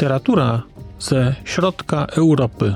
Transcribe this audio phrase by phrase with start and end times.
[0.00, 0.62] Literatura
[0.98, 2.74] ze środka Europy.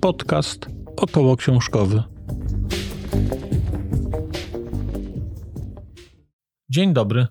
[0.00, 0.66] Podcast
[0.96, 2.02] około książkowy.
[6.68, 7.26] Dzień dobry.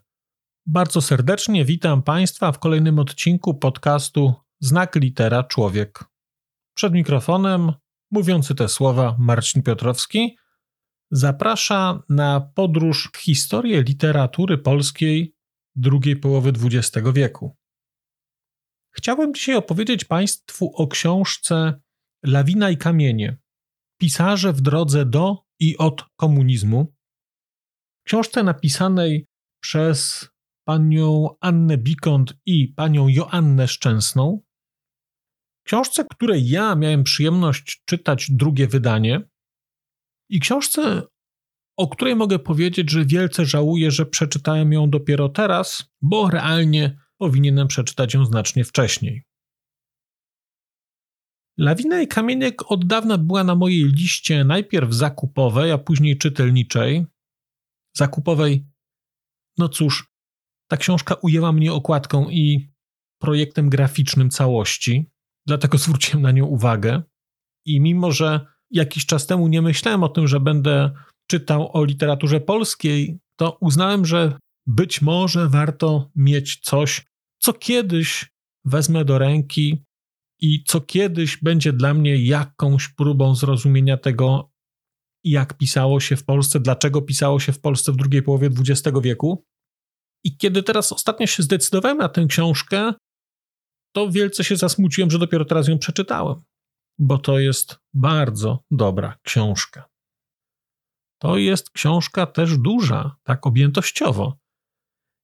[0.65, 6.03] Bardzo serdecznie witam Państwa w kolejnym odcinku podcastu Znak Litera Człowiek.
[6.73, 7.73] Przed mikrofonem
[8.11, 10.37] mówiący te słowa Marcin Piotrowski
[11.11, 15.35] zaprasza na podróż w historię literatury polskiej
[15.75, 17.57] drugiej połowy XX wieku.
[18.97, 21.81] Chciałbym dzisiaj opowiedzieć Państwu o książce
[22.23, 23.37] Lawina i kamienie
[23.99, 26.95] Pisarze w drodze do i od komunizmu.
[28.07, 29.27] Książce napisanej
[29.59, 30.29] przez
[30.67, 34.41] panią Annę Bikont i panią Joannę Szczęsną.
[35.65, 39.29] Książce, której ja miałem przyjemność czytać drugie wydanie,
[40.29, 41.01] i książce,
[41.77, 47.67] o której mogę powiedzieć, że wielce żałuję, że przeczytałem ją dopiero teraz, bo realnie powinienem
[47.67, 49.23] przeczytać ją znacznie wcześniej.
[51.57, 57.05] Lawina i Kamieniek od dawna była na mojej liście najpierw zakupowej, a później czytelniczej.
[57.97, 58.67] Zakupowej,
[59.57, 60.11] no cóż,
[60.69, 62.71] ta książka ujęła mnie okładką i
[63.19, 65.11] projektem graficznym całości,
[65.47, 67.03] dlatego zwróciłem na nią uwagę.
[67.65, 70.91] I mimo, że jakiś czas temu nie myślałem o tym, że będę
[71.27, 77.05] czytał o literaturze polskiej, to uznałem, że być może warto mieć coś,
[77.39, 78.31] co kiedyś
[78.65, 79.83] wezmę do ręki
[80.41, 84.51] i co kiedyś będzie dla mnie jakąś próbą zrozumienia tego,
[85.23, 89.45] jak pisało się w Polsce, dlaczego pisało się w Polsce w drugiej połowie XX wieku.
[90.23, 92.93] I kiedy teraz ostatnio się zdecydowałem na tę książkę,
[93.95, 96.41] to wielce się zasmuciłem, że dopiero teraz ją przeczytałem
[96.99, 99.89] bo to jest bardzo dobra książka.
[101.21, 104.37] To jest książka też duża, tak objętościowo.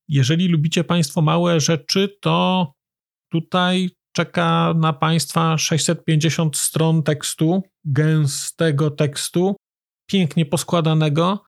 [0.07, 2.67] Jeżeli lubicie Państwo małe rzeczy, to
[3.31, 9.55] tutaj czeka na Państwa 650 stron tekstu, gęstego tekstu,
[10.09, 11.45] pięknie poskładanego.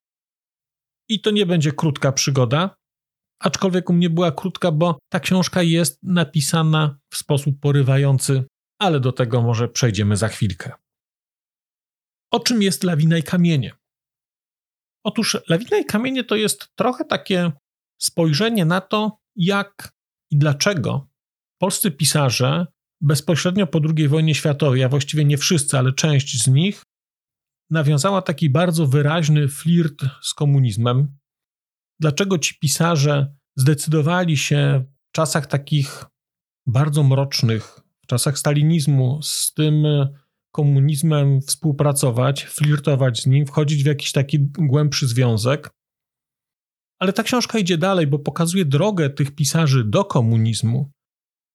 [1.08, 2.76] I to nie będzie krótka przygoda,
[3.40, 8.44] aczkolwiek u mnie była krótka, bo ta książka jest napisana w sposób porywający
[8.78, 10.72] ale do tego może przejdziemy za chwilkę.
[12.30, 13.72] O czym jest lawina i kamienie?
[15.04, 17.52] Otóż lawina i kamienie to jest trochę takie
[18.00, 19.92] spojrzenie na to, jak
[20.30, 21.08] i dlaczego
[21.60, 22.66] polscy pisarze
[23.00, 26.82] bezpośrednio po II wojnie światowej, a właściwie nie wszyscy, ale część z nich,
[27.70, 31.18] nawiązała taki bardzo wyraźny flirt z komunizmem.
[32.00, 36.04] Dlaczego ci pisarze zdecydowali się w czasach takich
[36.66, 40.08] bardzo mrocznych, w czasach stalinizmu z tym e,
[40.52, 45.70] komunizmem współpracować, flirtować z nim, wchodzić w jakiś taki głębszy związek.
[46.98, 50.90] Ale ta książka idzie dalej, bo pokazuje drogę tych pisarzy do komunizmu,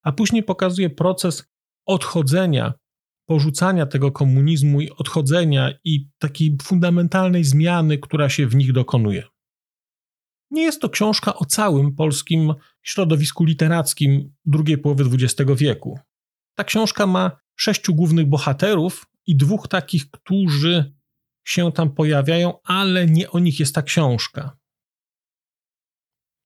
[0.04, 1.46] a później pokazuje proces
[1.86, 2.74] odchodzenia,
[3.26, 9.24] porzucania tego komunizmu i odchodzenia i takiej fundamentalnej zmiany, która się w nich dokonuje.
[10.52, 16.00] Nie jest to książka o całym polskim środowisku literackim drugiej połowy XX wieku.
[16.60, 20.94] Ta książka ma sześciu głównych bohaterów i dwóch takich, którzy
[21.48, 24.58] się tam pojawiają, ale nie o nich jest ta książka.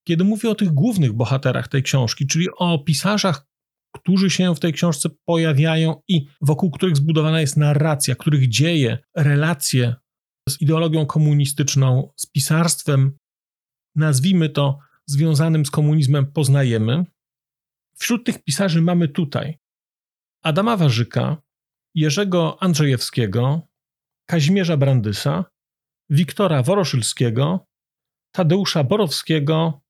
[0.08, 3.46] Kiedy mówię o tych głównych bohaterach tej książki, czyli o pisarzach,
[3.94, 9.94] którzy się w tej książce pojawiają i wokół których zbudowana jest narracja, których dzieje, relacje
[10.48, 13.18] z ideologią komunistyczną, z pisarstwem,
[13.96, 17.04] nazwijmy to związanym z komunizmem, poznajemy.
[17.96, 19.63] Wśród tych pisarzy mamy tutaj
[20.44, 21.42] Adama Warzyka,
[21.94, 23.68] Jerzego Andrzejewskiego,
[24.26, 25.44] Kazimierza Brandysa,
[26.10, 27.66] Wiktora Woroszylskiego,
[28.34, 29.80] Tadeusza Borowskiego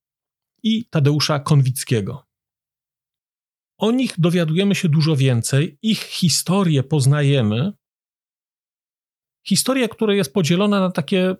[0.63, 2.25] i Tadeusza Konwickiego.
[3.79, 7.71] O nich dowiadujemy się dużo więcej, ich historię poznajemy.
[9.47, 11.35] Historia, która jest podzielona na takie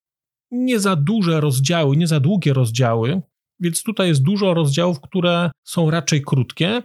[0.52, 3.22] nie za duże rozdziały, nie za długie rozdziały,
[3.60, 6.84] więc tutaj jest dużo rozdziałów, które są raczej krótkie.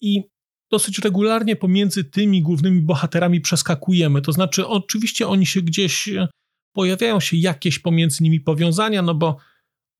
[0.00, 0.30] I
[0.70, 4.22] dosyć regularnie pomiędzy tymi głównymi bohaterami przeskakujemy.
[4.22, 6.28] To znaczy, oczywiście oni się gdzieś e,
[6.72, 9.36] pojawiają się jakieś pomiędzy nimi powiązania, no bo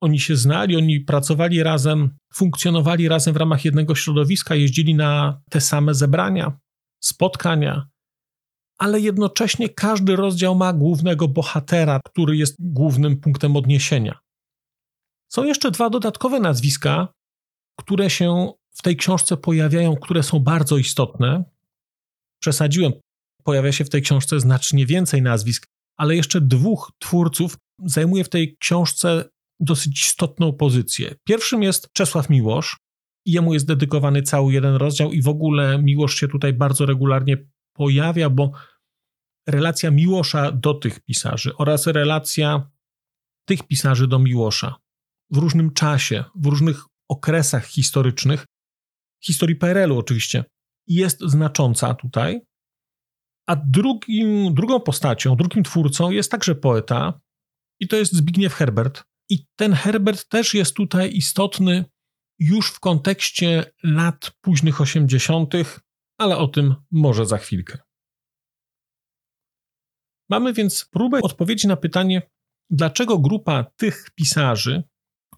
[0.00, 5.60] oni się znali, oni pracowali razem, funkcjonowali razem w ramach jednego środowiska, jeździli na te
[5.60, 6.58] same zebrania,
[7.00, 7.88] spotkania,
[8.78, 14.18] ale jednocześnie każdy rozdział ma głównego bohatera, który jest głównym punktem odniesienia.
[15.32, 17.08] Są jeszcze dwa dodatkowe nazwiska,
[17.78, 21.44] które się w tej książce pojawiają, które są bardzo istotne.
[22.42, 22.92] Przesadziłem,
[23.44, 25.66] pojawia się w tej książce znacznie więcej nazwisk,
[25.98, 29.24] ale jeszcze dwóch twórców zajmuje w tej książce
[29.60, 31.14] dosyć istotną pozycję.
[31.24, 32.76] Pierwszym jest Czesław Miłosz.
[33.26, 37.36] Jemu jest dedykowany cały jeden rozdział i w ogóle Miłosz się tutaj bardzo regularnie
[37.76, 38.52] pojawia, bo
[39.48, 42.70] relacja Miłosza do tych pisarzy oraz relacja
[43.48, 44.74] tych pisarzy do Miłosza
[45.30, 48.46] w różnym czasie, w różnych okresach historycznych,
[49.24, 50.44] historii PRL-u oczywiście,
[50.86, 52.40] jest znacząca tutaj.
[53.46, 57.20] A drugim, drugą postacią, drugim twórcą jest także poeta
[57.80, 59.04] i to jest Zbigniew Herbert.
[59.30, 61.84] I ten Herbert też jest tutaj istotny
[62.38, 65.54] już w kontekście lat późnych 80.,
[66.18, 67.78] ale o tym może za chwilkę.
[70.30, 72.22] Mamy więc próbę odpowiedzi na pytanie,
[72.70, 74.82] dlaczego grupa tych pisarzy,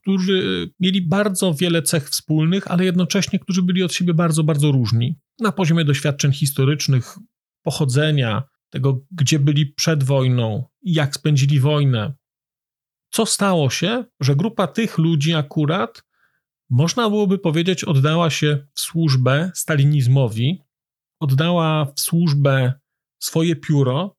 [0.02, 5.18] którzy mieli bardzo wiele cech wspólnych, ale jednocześnie którzy byli od siebie bardzo, bardzo różni
[5.40, 7.18] na poziomie doświadczeń historycznych,
[7.62, 12.14] pochodzenia, tego, gdzie byli przed wojną, jak spędzili wojnę.
[13.10, 16.02] Co stało się, że grupa tych ludzi akurat,
[16.70, 20.62] można byłoby powiedzieć, oddała się w służbę stalinizmowi,
[21.20, 22.72] oddała w służbę
[23.18, 24.16] swoje pióro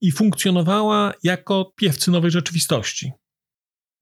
[0.00, 3.12] i funkcjonowała jako piewcy nowej rzeczywistości.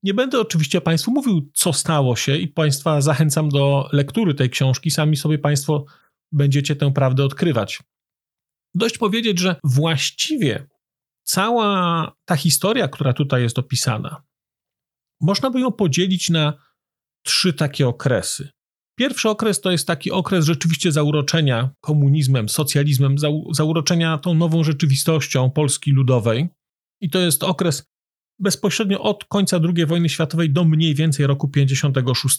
[0.05, 4.91] Nie będę oczywiście Państwu mówił, co stało się, i Państwa zachęcam do lektury tej książki.
[4.91, 5.85] Sami sobie Państwo
[6.31, 7.79] będziecie tę prawdę odkrywać.
[8.75, 10.67] Dość powiedzieć, że właściwie
[11.23, 14.23] cała ta historia, która tutaj jest opisana,
[15.21, 16.53] można by ją podzielić na
[17.23, 18.49] trzy takie okresy.
[18.97, 23.15] Pierwszy okres to jest taki okres rzeczywiście zauroczenia komunizmem, socjalizmem,
[23.51, 26.49] zauroczenia tą nową rzeczywistością Polski Ludowej.
[27.01, 27.94] I to jest okres
[28.39, 32.37] bezpośrednio od końca II wojny światowej do mniej więcej roku 56.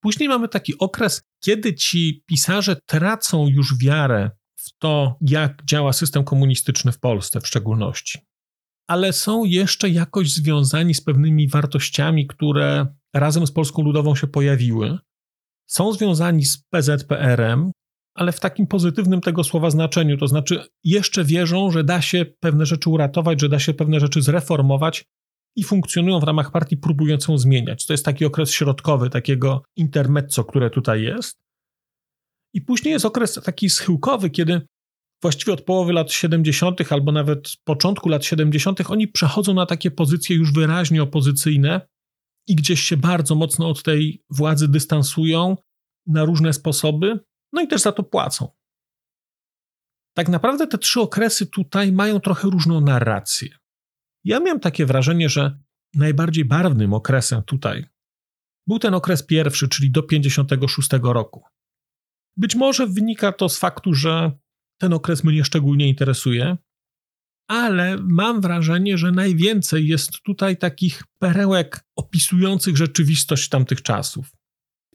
[0.00, 6.24] Później mamy taki okres, kiedy ci pisarze tracą już wiarę w to, jak działa system
[6.24, 8.18] komunistyczny w Polsce w szczególności.
[8.88, 14.98] Ale są jeszcze jakoś związani z pewnymi wartościami, które razem z Polską Ludową się pojawiły.
[15.66, 17.70] Są związani z PZPR-em,
[18.14, 22.66] ale w takim pozytywnym tego słowa znaczeniu, to znaczy jeszcze wierzą, że da się pewne
[22.66, 25.04] rzeczy uratować, że da się pewne rzeczy zreformować
[25.56, 27.86] i funkcjonują w ramach partii, próbując ją zmieniać.
[27.86, 31.42] To jest taki okres środkowy, takiego intermezzo, które tutaj jest.
[32.54, 34.60] I później jest okres taki schyłkowy, kiedy
[35.22, 40.36] właściwie od połowy lat 70., albo nawet początku lat 70., oni przechodzą na takie pozycje
[40.36, 41.80] już wyraźnie opozycyjne
[42.48, 45.56] i gdzieś się bardzo mocno od tej władzy dystansują
[46.06, 47.20] na różne sposoby,
[47.52, 48.48] no i też za to płacą.
[50.14, 53.48] Tak naprawdę te trzy okresy tutaj mają trochę różną narrację.
[54.24, 55.58] Ja miałem takie wrażenie, że
[55.94, 57.86] najbardziej barwnym okresem tutaj
[58.66, 61.44] był ten okres pierwszy, czyli do 56 roku.
[62.36, 64.32] Być może wynika to z faktu, że
[64.80, 66.56] ten okres mnie szczególnie interesuje,
[67.48, 74.32] ale mam wrażenie, że najwięcej jest tutaj takich perełek opisujących rzeczywistość tamtych czasów.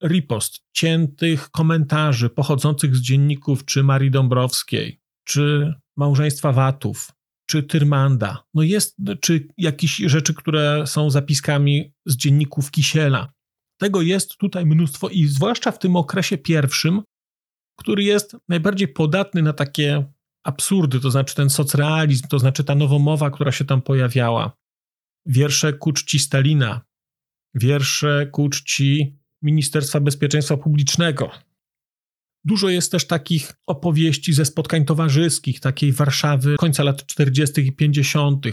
[0.03, 7.11] Ripost ciętych komentarzy pochodzących z dzienników czy Marii Dąbrowskiej, czy małżeństwa Watów,
[7.49, 13.33] czy Tyrmanda, no jest, czy jakieś rzeczy, które są zapiskami z dzienników Kisiela.
[13.79, 17.01] Tego jest tutaj mnóstwo i zwłaszcza w tym okresie pierwszym,
[17.79, 20.05] który jest najbardziej podatny na takie
[20.43, 24.57] absurdy, to znaczy ten socrealizm, to znaczy ta nowomowa, która się tam pojawiała.
[25.25, 26.81] Wiersze ku czci Stalina,
[27.55, 31.32] wiersze ku czci Ministerstwa Bezpieczeństwa Publicznego.
[32.46, 37.62] Dużo jest też takich opowieści ze spotkań towarzyskich, takiej Warszawy końca lat 40.
[37.62, 38.46] i 50.,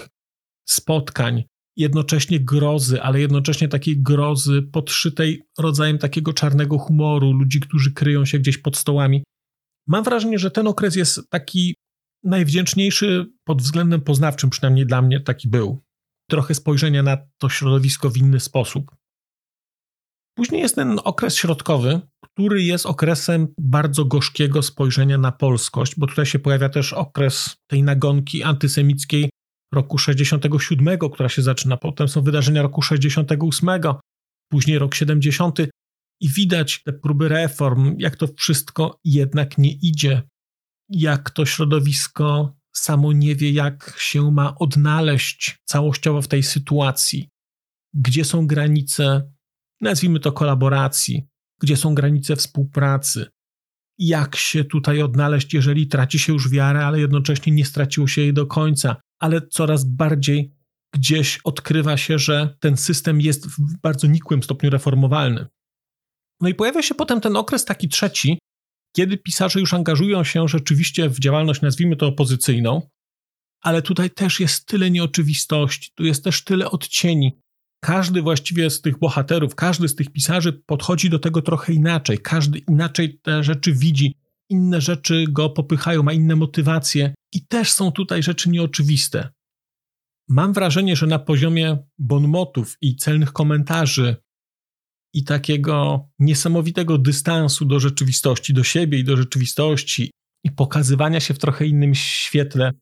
[0.68, 1.44] spotkań,
[1.76, 8.38] jednocześnie grozy, ale jednocześnie takiej grozy podszytej rodzajem takiego czarnego humoru, ludzi, którzy kryją się
[8.38, 9.24] gdzieś pod stołami.
[9.86, 11.74] Mam wrażenie, że ten okres jest taki
[12.24, 15.84] najwdzięczniejszy pod względem poznawczym, przynajmniej dla mnie taki był.
[16.30, 18.90] Trochę spojrzenia na to środowisko w inny sposób.
[20.36, 26.26] Później jest ten okres środkowy, który jest okresem bardzo gorzkiego spojrzenia na polskość, bo tutaj
[26.26, 29.30] się pojawia też okres tej nagonki antysemickiej
[29.74, 33.68] roku 67, która się zaczyna, potem są wydarzenia roku 68,
[34.50, 35.58] później rok 70
[36.20, 40.22] i widać te próby reform, jak to wszystko jednak nie idzie,
[40.88, 47.28] jak to środowisko samo nie wie, jak się ma odnaleźć całościowo w tej sytuacji,
[47.94, 49.32] gdzie są granice,
[49.80, 51.28] nazwijmy to kolaboracji,
[51.60, 53.26] gdzie są granice współpracy,
[53.98, 58.34] jak się tutaj odnaleźć, jeżeli traci się już wiarę, ale jednocześnie nie straciło się jej
[58.34, 60.54] do końca, ale coraz bardziej
[60.94, 65.46] gdzieś odkrywa się, że ten system jest w bardzo nikłym stopniu reformowalny.
[66.40, 68.38] No i pojawia się potem ten okres taki trzeci,
[68.96, 72.90] kiedy pisarze już angażują się rzeczywiście w działalność, nazwijmy to opozycyjną,
[73.62, 77.40] ale tutaj też jest tyle nieoczywistości, tu jest też tyle odcieni.
[77.84, 82.18] Każdy właściwie z tych bohaterów, każdy z tych pisarzy podchodzi do tego trochę inaczej.
[82.18, 84.14] Każdy inaczej te rzeczy widzi,
[84.50, 89.28] inne rzeczy go popychają, ma inne motywacje i też są tutaj rzeczy nieoczywiste.
[90.28, 94.16] Mam wrażenie, że na poziomie bonmotów i celnych komentarzy
[95.14, 100.10] i takiego niesamowitego dystansu do rzeczywistości, do siebie i do rzeczywistości
[100.44, 102.72] i pokazywania się w trochę innym świetle,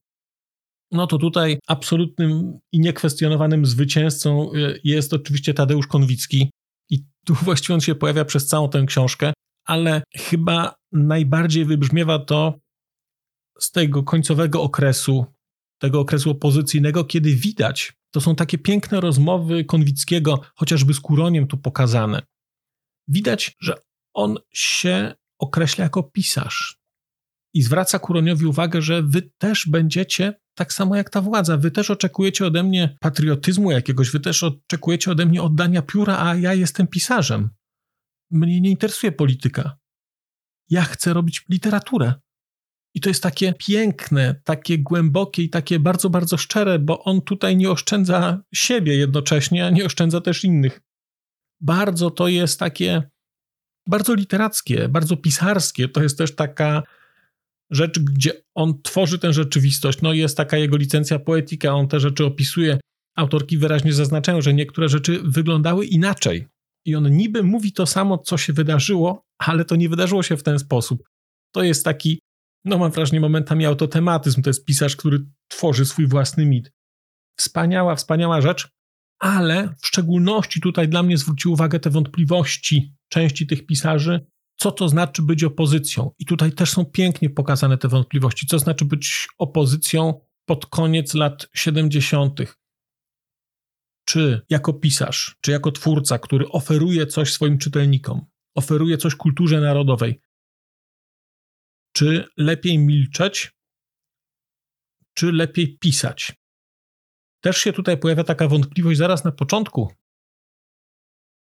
[0.92, 6.50] no to tutaj absolutnym i niekwestionowanym zwycięzcą y, jest oczywiście Tadeusz Konwicki.
[6.90, 9.32] I tu właściwie on się pojawia przez całą tę książkę,
[9.64, 12.60] ale chyba najbardziej wybrzmiewa to
[13.58, 15.26] z tego końcowego okresu,
[15.78, 21.58] tego okresu opozycyjnego, kiedy widać, to są takie piękne rozmowy Konwickiego, chociażby z Kuroniem tu
[21.58, 22.22] pokazane.
[23.08, 23.74] Widać, że
[24.14, 26.82] on się określa jako pisarz
[27.54, 31.56] i zwraca Kuroniowi uwagę, że wy też będziecie tak samo jak ta władza.
[31.56, 36.36] Wy też oczekujecie ode mnie patriotyzmu jakiegoś, wy też oczekujecie ode mnie oddania pióra, a
[36.36, 37.50] ja jestem pisarzem.
[38.30, 39.78] Mnie nie interesuje polityka.
[40.70, 42.14] Ja chcę robić literaturę.
[42.94, 47.56] I to jest takie piękne, takie głębokie i takie bardzo, bardzo szczere, bo on tutaj
[47.56, 50.80] nie oszczędza siebie jednocześnie, a nie oszczędza też innych.
[51.60, 53.02] Bardzo to jest takie,
[53.86, 55.88] bardzo literackie, bardzo pisarskie.
[55.88, 56.82] To jest też taka
[57.72, 60.02] rzecz, gdzie on tworzy tę rzeczywistość.
[60.02, 62.80] No jest taka jego licencja poetyka, on te rzeczy opisuje.
[63.16, 66.46] Autorki wyraźnie zaznaczają, że niektóre rzeczy wyglądały inaczej.
[66.86, 70.42] I on niby mówi to samo, co się wydarzyło, ale to nie wydarzyło się w
[70.42, 71.02] ten sposób.
[71.54, 72.20] To jest taki,
[72.64, 74.42] no mam wrażenie, momentami autotematyzm.
[74.42, 76.72] To jest pisarz, który tworzy swój własny mit.
[77.38, 78.68] Wspaniała, wspaniała rzecz,
[79.18, 84.26] ale w szczególności tutaj dla mnie zwrócił uwagę te wątpliwości części tych pisarzy,
[84.56, 86.10] co to znaczy być opozycją.
[86.18, 91.48] I tutaj też są pięknie pokazane te wątpliwości, co znaczy być opozycją pod koniec lat
[91.54, 92.40] 70.
[94.04, 100.20] Czy jako pisarz, czy jako twórca, który oferuje coś swoim czytelnikom, oferuje coś kulturze narodowej,
[101.92, 103.52] czy lepiej milczeć,
[105.14, 106.32] czy lepiej pisać?
[107.40, 109.92] Też się tutaj pojawia taka wątpliwość zaraz na początku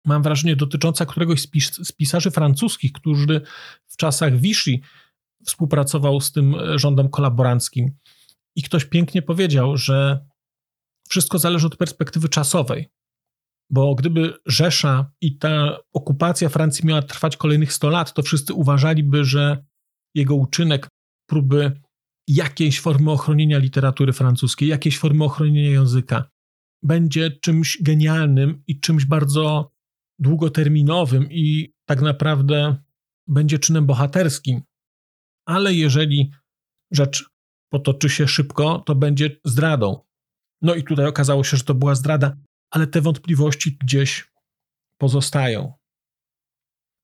[0.05, 3.41] mam wrażenie, dotycząca któregoś z, pis z pisarzy francuskich, którzy
[3.87, 4.79] w czasach Vichy
[5.47, 7.91] współpracował z tym rządem kolaboranckim.
[8.57, 10.27] I ktoś pięknie powiedział, że
[11.09, 12.89] wszystko zależy od perspektywy czasowej.
[13.71, 19.25] Bo gdyby Rzesza i ta okupacja Francji miała trwać kolejnych 100 lat, to wszyscy uważaliby,
[19.25, 19.65] że
[20.15, 20.89] jego uczynek
[21.27, 21.81] próby
[22.29, 26.31] jakiejś formy ochronienia literatury francuskiej, jakiejś formy ochronienia języka
[26.83, 29.73] będzie czymś genialnym i czymś bardzo
[30.21, 32.77] długoterminowym i tak naprawdę
[33.27, 34.63] będzie czynem bohaterskim.
[35.47, 36.31] Ale jeżeli
[36.91, 37.31] rzecz
[37.73, 40.01] potoczy się szybko, to będzie zdradą.
[40.63, 42.37] No i tutaj okazało się, że to była zdrada,
[42.71, 44.31] ale te wątpliwości gdzieś
[44.99, 45.73] pozostają.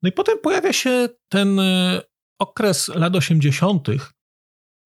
[0.03, 2.03] No i potem pojawia się ten e,
[2.39, 3.89] okres lat 80.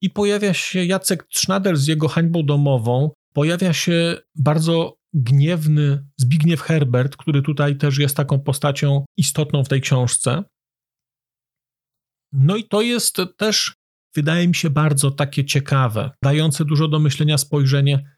[0.02, 3.10] i pojawia się Jacek Trznadel z jego hańbą domową.
[3.32, 9.80] Pojawia się bardzo gniewny Zbigniew Herbert, który tutaj też jest taką postacią istotną w tej
[9.80, 10.44] książce.
[12.32, 13.74] No i to jest też,
[14.14, 18.16] wydaje mi się, bardzo takie ciekawe, dające dużo do myślenia spojrzenie,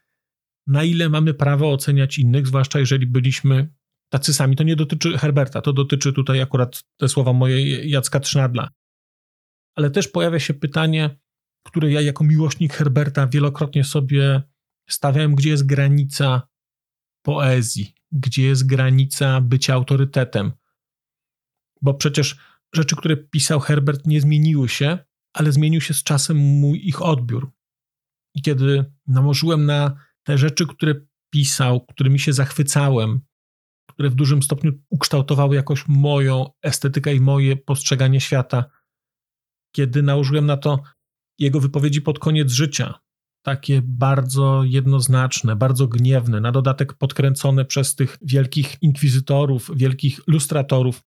[0.67, 3.73] na ile mamy prawo oceniać innych, zwłaszcza jeżeli byliśmy
[4.09, 4.55] tacy sami.
[4.55, 8.69] To nie dotyczy Herberta, to dotyczy tutaj akurat te słowa mojej Jacka Trzynadla.
[9.75, 11.19] Ale też pojawia się pytanie,
[11.65, 14.43] które ja jako miłośnik Herberta wielokrotnie sobie
[14.89, 16.47] stawiałem, gdzie jest granica
[17.23, 20.51] poezji, gdzie jest granica bycia autorytetem.
[21.81, 22.37] Bo przecież
[22.75, 24.97] rzeczy, które pisał Herbert, nie zmieniły się,
[25.33, 27.51] ale zmienił się z czasem mój ich odbiór.
[28.35, 30.95] I kiedy nałożyłem na te rzeczy, które
[31.29, 33.21] pisał, którymi się zachwycałem,
[33.89, 38.65] które w dużym stopniu ukształtowały jakoś moją estetykę i moje postrzeganie świata,
[39.75, 40.79] kiedy nałożyłem na to
[41.39, 43.02] jego wypowiedzi pod koniec życia,
[43.43, 51.01] takie bardzo jednoznaczne, bardzo gniewne, na dodatek podkręcone przez tych wielkich inkwizytorów, wielkich lustratorów,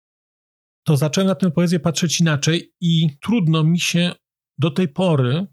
[0.86, 4.12] to zacząłem na tę poezję patrzeć inaczej i trudno mi się
[4.58, 5.46] do tej pory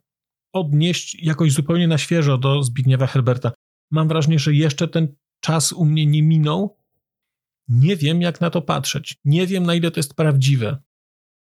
[0.53, 3.51] odnieść jakoś zupełnie na świeżo do Zbigniewa Herberta.
[3.91, 6.77] Mam wrażenie, że jeszcze ten czas u mnie nie minął.
[7.67, 9.15] Nie wiem, jak na to patrzeć.
[9.25, 10.77] Nie wiem, na ile to jest prawdziwe.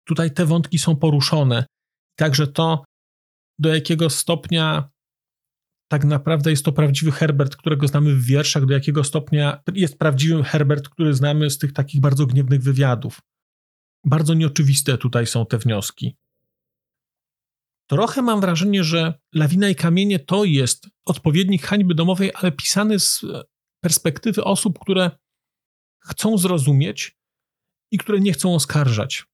[0.08, 1.66] Tutaj te wątki są poruszone.
[2.16, 2.84] Także to,
[3.60, 4.90] do jakiego stopnia
[5.92, 10.44] tak naprawdę jest to prawdziwy Herbert, którego znamy w wierszach, do jakiego stopnia jest prawdziwym
[10.44, 13.22] Herbert, który znamy z tych takich bardzo gniewnych wywiadów.
[14.06, 16.18] Bardzo nieoczywiste tutaj są te wnioski.
[17.88, 23.22] trochę mam wrażenie, że Lawina i Kamienie to jest odpowiednik hańby domowej, ale pisany z
[23.84, 25.12] perspektywy osób, które
[26.00, 27.18] chcą zrozumieć
[27.92, 29.26] i które nie chcą oskarżać.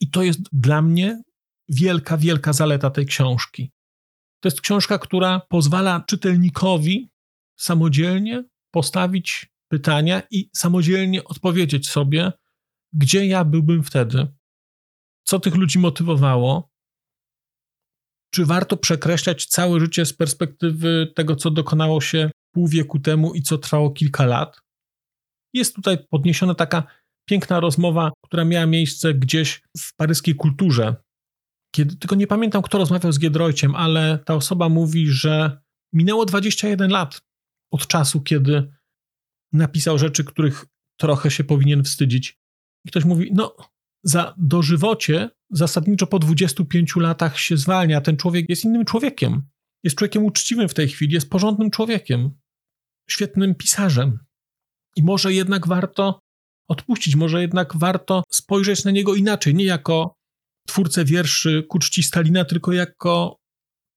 [0.00, 1.22] I to jest dla mnie
[1.68, 3.75] wielka, wielka zaleta tej książki.
[4.46, 7.10] To jest książka, która pozwala czytelnikowi
[7.56, 12.32] samodzielnie postawić pytania i samodzielnie odpowiedzieć sobie,
[12.92, 14.26] gdzie ja byłbym wtedy,
[15.24, 16.70] co tych ludzi motywowało,
[18.34, 23.42] czy warto przekreślać całe życie z perspektywy tego, co dokonało się pół wieku temu i
[23.42, 24.60] co trwało kilka lat.
[25.52, 26.82] Jest tutaj podniesiona taka
[27.28, 31.05] piękna rozmowa, która miała miejsce gdzieś w paryskiej kulturze.
[31.76, 35.60] Kiedy, tylko nie pamiętam, kto rozmawiał z Giedroyciem, ale ta osoba mówi, że
[35.92, 37.20] minęło 21 lat
[37.70, 38.72] od czasu, kiedy
[39.52, 40.66] napisał rzeczy, których
[41.00, 42.40] trochę się powinien wstydzić.
[42.84, 43.56] I ktoś mówi, no,
[44.02, 48.00] za dożywocie zasadniczo po 25 latach się zwalnia.
[48.00, 49.42] Ten człowiek jest innym człowiekiem.
[49.84, 52.30] Jest człowiekiem uczciwym w tej chwili, jest porządnym człowiekiem,
[53.10, 54.18] świetnym pisarzem.
[54.96, 56.20] I może jednak warto
[56.68, 60.16] odpuścić, może jednak warto spojrzeć na niego inaczej, nie jako
[60.76, 63.40] twórcę wierszy ku czci Stalina, tylko jako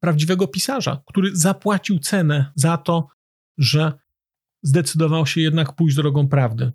[0.04, 3.08] prawdziwego pisarza, który zapłacił cenę za to,
[3.58, 3.94] że
[4.64, 6.72] zdecydował się jednak pójść drogą prawdy.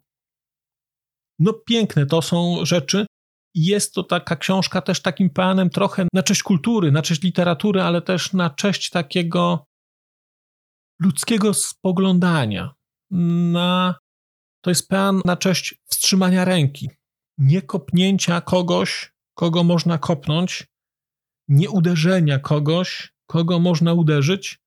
[1.39, 3.07] No piękne to są rzeczy.
[3.55, 8.03] Jest to taka książka też takim peanem trochę na cześć kultury, na cześć literatury, ale
[8.03, 9.67] też na cześć takiego
[11.01, 12.75] ludzkiego spoglądania.
[13.11, 13.95] Na,
[14.61, 16.91] to jest pean na cześć wstrzymania ręki,
[17.39, 20.67] nie kopnięcia kogoś, kogo można kopnąć,
[21.49, 24.59] nie uderzenia kogoś, kogo można uderzyć,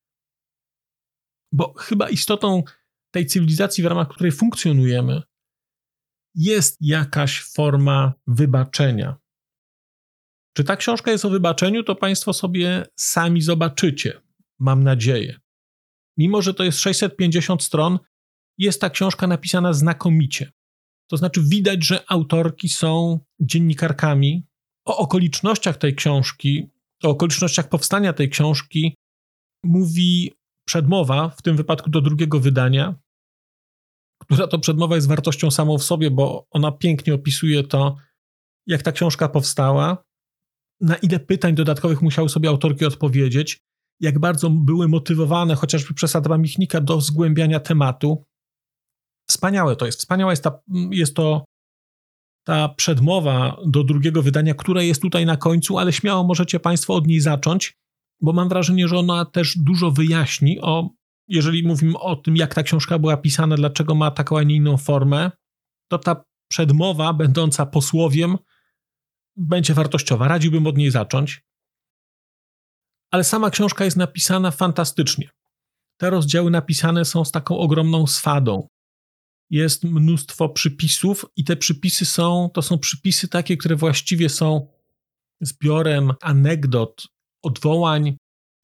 [1.52, 2.64] bo chyba istotą
[3.12, 5.22] tej cywilizacji, w ramach której funkcjonujemy,
[6.36, 9.18] jest jakaś forma wybaczenia.
[10.58, 14.22] Czy ta książka jest o wybaczeniu, to Państwo sobie sami zobaczycie,
[14.60, 15.40] mam nadzieję.
[16.18, 18.00] Mimo, że to jest 650 stron,
[18.58, 20.51] jest ta książka napisana znakomicie.
[21.08, 24.47] To znaczy, widać, że autorki są dziennikarkami.
[24.88, 26.70] O okolicznościach tej książki,
[27.04, 28.96] o okolicznościach powstania tej książki
[29.64, 30.34] mówi
[30.68, 32.96] przedmowa, w tym wypadku do drugiego wydania,
[34.22, 37.96] która to przedmowa jest wartością samą w sobie, bo ona pięknie opisuje to,
[38.68, 40.04] jak ta książka powstała,
[40.82, 43.58] na ile pytań dodatkowych musiały sobie autorki odpowiedzieć,
[44.00, 48.26] jak bardzo były motywowane chociażby przez Adama Michnika do zgłębiania tematu.
[49.30, 50.00] Wspaniałe to jest.
[50.00, 50.60] Wspaniała jest, ta,
[50.92, 51.46] jest to
[52.48, 57.07] ta przedmowa do drugiego wydania, która jest tutaj na końcu, ale śmiało możecie Państwo od
[57.07, 57.77] niej zacząć,
[58.22, 60.90] bo mam wrażenie, że ona też dużo wyjaśni o
[61.27, 64.77] jeżeli mówimy o tym, jak ta książka była pisana, dlaczego ma taką, a nie inną
[64.77, 65.31] formę,
[65.88, 68.38] to ta przedmowa, będąca posłowiem,
[69.36, 70.27] będzie wartościowa.
[70.27, 71.42] Radziłbym od niej zacząć.
[73.12, 75.29] Ale sama książka jest napisana fantastycznie.
[75.98, 78.68] Te rozdziały napisane są z taką ogromną swadą.
[79.50, 84.68] Jest mnóstwo przypisów, i te przypisy są, to są przypisy takie, które właściwie są
[85.42, 87.07] zbiorem anegdot,
[87.44, 88.18] odwołań,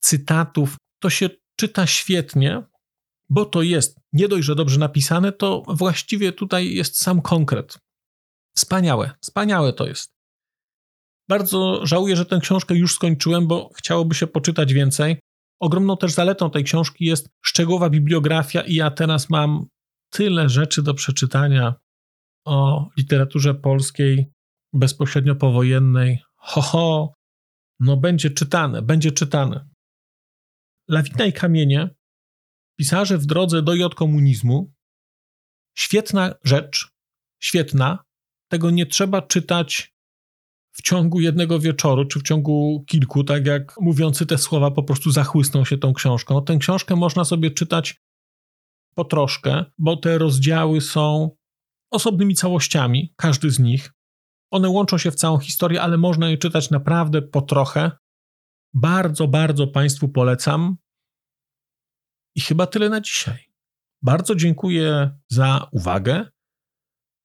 [0.04, 0.78] cytatów.
[1.00, 2.64] To się czyta świetnie,
[3.30, 7.78] bo to jest nie dość, że dobrze napisane, to właściwie tutaj jest sam konkret.
[8.58, 10.14] Wspaniałe, wspaniałe to jest.
[11.30, 15.20] Bardzo żałuję, że tę książkę już skończyłem, bo chciałoby się poczytać więcej.
[15.60, 19.66] Ogromną też zaletą tej książki jest szczegółowa bibliografia, i ja teraz mam
[20.14, 21.76] tyle rzeczy do przeczytania
[22.46, 24.32] o literaturze polskiej
[24.74, 26.20] bezpośrednio powojennej.
[26.36, 27.14] Ho, ho,
[27.80, 29.70] no będzie czytane, będzie czytane.
[30.88, 31.90] Lawina i kamienie,
[32.78, 34.74] pisarze w drodze do komunizmu.
[35.78, 36.88] Świetna rzecz,
[37.40, 38.04] świetna.
[38.48, 39.94] Tego nie trzeba czytać
[40.72, 45.12] w ciągu jednego wieczoru, czy w ciągu kilku, tak jak mówiący te słowa po prostu
[45.12, 46.44] zachłysną się tą książką.
[46.44, 48.02] Tę książkę można sobie czytać
[48.96, 51.30] po troszkę, bo te rozdziały są
[51.92, 53.92] osobnymi całościami, każdy z nich.
[54.52, 57.92] One łączą się w całą historię, ale można je czytać naprawdę po trochę,
[58.74, 60.78] bardzo, bardzo Państwu polecam.
[62.36, 63.46] I chyba tyle na dzisiaj.
[64.02, 66.26] Bardzo dziękuję za uwagę.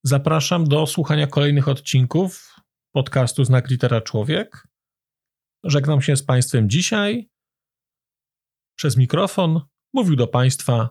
[0.05, 2.55] Zapraszam do słuchania kolejnych odcinków
[2.95, 4.69] podcastu Znak Litera Człowiek.
[5.65, 7.31] Żegnam się z Państwem dzisiaj.
[8.79, 9.61] Przez mikrofon
[9.95, 10.91] mówił do Państwa